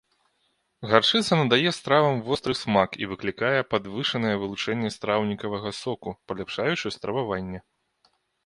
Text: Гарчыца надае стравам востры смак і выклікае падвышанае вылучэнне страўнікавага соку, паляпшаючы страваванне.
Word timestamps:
Гарчыца 0.91 1.33
надае 1.41 1.73
стравам 1.79 2.17
востры 2.29 2.53
смак 2.61 2.97
і 3.03 3.09
выклікае 3.11 3.59
падвышанае 3.75 4.33
вылучэнне 4.45 4.89
страўнікавага 4.97 5.69
соку, 5.83 6.09
паляпшаючы 6.33 6.87
страваванне. 6.97 7.59